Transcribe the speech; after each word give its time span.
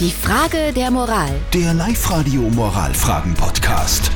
Die 0.00 0.10
Frage 0.10 0.72
der 0.74 0.90
Moral. 0.90 1.30
Der 1.52 1.72
Live-Radio 1.72 2.42
Moralfragen-Podcast. 2.42 4.10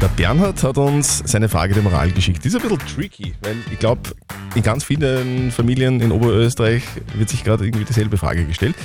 Der 0.00 0.06
Bernhard 0.06 0.62
hat 0.62 0.78
uns 0.78 1.24
seine 1.26 1.48
Frage 1.48 1.74
der 1.74 1.82
Moral 1.82 2.12
geschickt. 2.12 2.44
Die 2.44 2.48
ist 2.48 2.54
ein 2.54 2.62
bisschen 2.62 2.78
tricky, 2.78 3.34
weil 3.42 3.56
ich 3.72 3.80
glaube, 3.80 4.02
in 4.54 4.62
ganz 4.62 4.84
vielen 4.84 5.50
Familien 5.50 6.00
in 6.00 6.12
Oberösterreich 6.12 6.84
wird 7.14 7.28
sich 7.28 7.42
gerade 7.42 7.64
irgendwie 7.64 7.84
dieselbe 7.84 8.16
Frage 8.16 8.44
gestellt. 8.44 8.76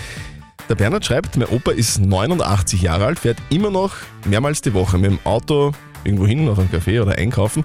Der 0.69 0.75
Bernhard 0.75 1.05
schreibt, 1.05 1.37
mein 1.37 1.47
Opa 1.47 1.69
ist 1.69 1.99
89 1.99 2.81
Jahre 2.81 3.05
alt, 3.05 3.19
fährt 3.19 3.37
immer 3.51 3.69
noch 3.69 3.93
mehrmals 4.25 4.63
die 4.63 4.73
Woche 4.73 4.97
mit 4.97 5.11
dem 5.11 5.19
Auto 5.23 5.71
irgendwo 6.03 6.25
hin, 6.25 6.49
auf 6.49 6.57
einen 6.57 6.69
Café 6.69 6.99
oder 6.99 7.15
einkaufen. 7.15 7.63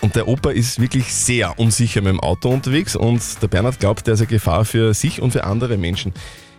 Und 0.00 0.14
der 0.14 0.28
Opa 0.28 0.50
ist 0.50 0.80
wirklich 0.80 1.12
sehr 1.12 1.58
unsicher 1.58 2.00
mit 2.00 2.10
dem 2.10 2.20
Auto 2.20 2.48
unterwegs 2.48 2.96
und 2.96 3.20
der 3.42 3.48
Bernhard 3.48 3.80
glaubt, 3.80 4.06
der 4.06 4.14
ist 4.14 4.20
eine 4.20 4.28
Gefahr 4.28 4.64
für 4.64 4.94
sich 4.94 5.20
und 5.20 5.32
für 5.32 5.44
andere 5.44 5.76
Menschen. 5.76 6.12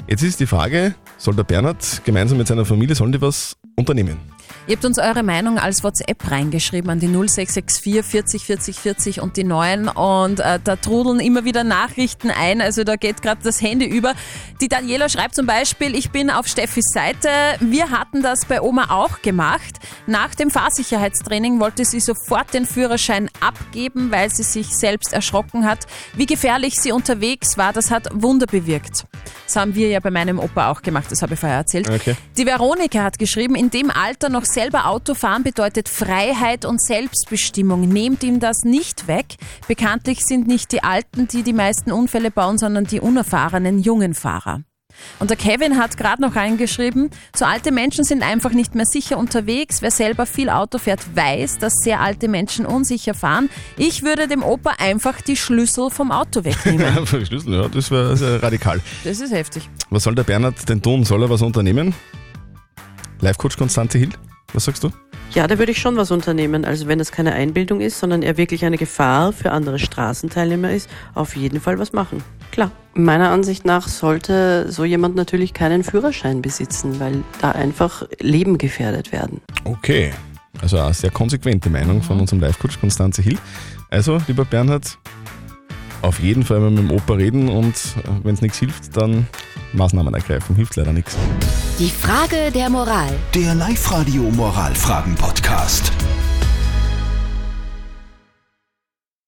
Jetzt 0.08 0.24
ist 0.24 0.40
die 0.40 0.48
Frage, 0.48 0.96
soll 1.18 1.36
der 1.36 1.44
Bernhard 1.44 2.02
gemeinsam 2.06 2.38
mit 2.38 2.48
seiner 2.48 2.66
Familie, 2.66 2.96
sollen 2.96 3.12
die 3.12 3.22
was 3.22 3.58
unternehmen? 3.76 4.18
Ihr 4.68 4.76
habt 4.76 4.84
uns 4.84 5.00
eure 5.00 5.24
Meinung 5.24 5.60
als 5.60 5.82
WhatsApp 5.86 6.30
reingeschrieben 6.30 6.90
an 6.90 7.00
die 7.00 7.08
0664 7.08 8.04
40 8.04 8.44
40 8.44 8.78
40 8.78 9.22
und 9.22 9.38
die 9.38 9.46
9 9.46 9.88
und 9.88 10.42
äh, 10.42 10.60
da 10.62 10.76
trudeln 10.76 11.22
immer 11.22 11.46
wieder 11.46 11.64
Nachrichten 11.64 12.30
ein, 12.30 12.60
also 12.60 12.84
da 12.84 12.98
geht 12.98 13.22
gerade 13.22 13.42
das 13.42 13.62
Handy 13.62 13.86
über. 13.86 14.14
Die 14.60 14.68
Daniela 14.68 15.08
schreibt 15.08 15.36
zum 15.36 15.46
Beispiel, 15.46 15.96
ich 15.96 16.12
bin 16.12 16.30
auf 16.30 16.48
Steffis 16.48 16.92
Seite, 16.92 17.30
wir 17.62 17.92
hatten 17.92 18.22
das 18.22 18.44
bei 18.44 18.62
Oma 18.62 18.90
auch 18.90 19.22
gemacht. 19.22 19.80
Nach 20.06 20.36
dem 20.36 20.52
Fahrsicherheitstraining 20.52 21.62
wollte 21.62 21.86
sie 21.86 22.02
sofort 22.02 22.54
den 22.54 22.66
Führerschein 22.66 23.30
abgeben, 23.40 24.12
weil 24.12 24.30
sie 24.30 24.44
sich 24.44 24.76
selbst 24.76 25.14
erschrocken 25.14 25.66
hat. 25.66 25.86
Wie 26.14 26.26
gefährlich 26.26 26.78
sie 26.78 26.92
unterwegs 26.92 27.58
war, 27.58 27.72
das 27.72 27.90
hat 27.90 28.10
Wunder 28.12 28.48
bewirkt. 28.48 29.06
Das 29.48 29.56
haben 29.56 29.76
wir 29.76 29.88
ja 29.88 30.02
bei 30.02 30.12
meinem 30.12 30.40
Opa 30.40 30.70
auch 30.70 30.82
gemacht, 30.82 31.10
das 31.10 31.22
habe 31.22 31.36
ich 31.36 31.40
vorher 31.40 31.60
erzählt. 31.60 31.90
Okay. 31.90 32.16
Die 32.38 32.46
Veronika 32.46 33.02
hat 33.02 33.18
geschrieben, 33.18 33.56
in 33.56 33.70
dem 33.70 33.90
Alter 33.90 34.28
noch 34.28 34.44
selber 34.44 34.88
Auto 34.88 35.14
fahren 35.14 35.44
bedeutet 35.44 35.88
Freiheit 35.88 36.66
und 36.66 36.82
Selbstbestimmung. 36.82 37.88
Nehmt 37.88 38.24
ihm 38.24 38.42
das 38.42 38.64
nicht 38.64 39.08
weg. 39.08 39.38
Bekanntlich 39.70 40.26
sind 40.26 40.48
nicht 40.48 40.74
die 40.74 40.84
Alten, 40.84 41.30
die 41.30 41.44
die 41.44 41.54
meisten 41.54 41.94
Unfälle 41.94 42.30
bauen, 42.30 42.58
sondern 42.58 42.84
die 42.84 43.00
unerfahrenen 43.00 43.80
jungen 43.80 44.14
Fahrer. 44.14 44.64
Und 45.20 45.30
der 45.30 45.38
Kevin 45.38 45.78
hat 45.78 45.98
gerade 45.98 46.22
noch 46.22 46.36
reingeschrieben, 46.36 47.10
so 47.36 47.46
alte 47.46 47.72
Menschen 47.72 48.04
sind 48.04 48.24
einfach 48.24 48.52
nicht 48.52 48.76
mehr 48.76 48.86
sicher 48.86 49.18
unterwegs. 49.18 49.82
Wer 49.82 49.92
selber 49.92 50.26
viel 50.26 50.50
Auto 50.50 50.78
fährt, 50.78 51.16
weiß, 51.16 51.58
dass 51.58 51.74
sehr 51.84 52.02
alte 52.02 52.28
Menschen 52.28 52.66
unsicher 52.66 53.14
fahren. 53.14 53.50
Ich 53.78 54.04
würde 54.04 54.28
dem 54.28 54.44
Opa 54.44 54.76
einfach 54.80 55.22
die 55.22 55.36
Schlüssel 55.36 55.90
vom 55.90 56.12
Auto 56.12 56.44
wegnehmen. 56.44 57.06
Schlüssel, 57.26 57.54
ja, 57.54 57.68
das 57.68 57.90
wäre 57.92 58.16
sehr 58.16 58.42
radikal. 58.42 58.82
Das 59.04 59.20
ist 59.20 59.34
heftig. 59.34 59.70
Was 59.90 60.04
soll 60.04 60.16
der 60.16 60.24
Bernhard 60.24 60.68
denn 60.70 60.82
tun? 60.82 61.04
Soll 61.04 61.24
er 61.24 61.30
was 61.30 61.42
unternehmen? 61.42 61.94
Live-Coach 63.22 63.58
Konstanze 63.58 63.98
Hill, 63.98 64.10
was 64.54 64.66
sagst 64.66 64.84
du? 64.84 64.92
Ja, 65.34 65.48
da 65.48 65.60
würde 65.60 65.72
ich 65.72 65.80
schon 65.80 65.98
was 65.98 66.12
unternehmen. 66.12 66.64
Also 66.64 66.88
wenn 66.88 67.00
es 67.00 67.12
keine 67.12 67.34
Einbildung 67.34 67.82
ist, 67.82 68.00
sondern 68.00 68.22
er 68.22 68.38
wirklich 68.38 68.64
eine 68.66 68.78
Gefahr 68.78 69.34
für 69.34 69.52
andere 69.52 69.80
Straßenteilnehmer 69.80 70.72
ist, 70.72 70.90
auf 71.16 71.36
jeden 71.36 71.60
Fall 71.60 71.80
was 71.80 71.94
machen. 71.94 72.24
Klar. 72.58 72.72
Meiner 72.96 73.30
Ansicht 73.30 73.66
nach 73.66 73.88
sollte 73.88 74.72
so 74.72 74.84
jemand 74.84 75.16
natürlich 75.16 75.54
keinen 75.54 75.84
Führerschein 75.84 76.42
besitzen, 76.42 77.00
weil 77.00 77.24
da 77.40 77.52
einfach 77.52 78.02
Leben 78.20 78.58
gefährdet 78.58 79.12
werden. 79.12 79.42
Okay, 79.64 80.12
also 80.60 80.80
eine 80.80 80.92
sehr 80.96 81.12
konsequente 81.12 81.70
Meinung 81.70 82.02
von 82.02 82.20
unserem 82.20 82.40
Live-Coach 82.40 82.80
Konstanze 82.80 83.22
Hill. 83.22 83.38
Also, 83.92 84.20
lieber 84.26 84.44
Bernhard, 84.44 84.98
auf 86.02 86.20
jeden 86.20 86.44
Fall 86.44 86.60
mal 86.60 86.72
mit 86.72 86.80
dem 86.80 86.90
Opa 86.90 87.14
reden 87.14 87.48
und 87.48 87.76
wenn 88.24 88.34
es 88.34 88.42
nichts 88.42 88.58
hilft, 88.58 88.98
dann 88.98 89.28
Maßnahmen 89.74 90.12
ergreifen. 90.16 90.56
Hilft 90.56 90.78
leider 90.78 90.94
nichts. 90.94 91.16
Die 91.78 91.92
Frage 91.92 92.52
der 92.52 92.72
Moral. 92.72 93.14
Der 93.36 93.54
Live-Radio 93.54 94.24
Moralfragen-Podcast. 94.32 95.92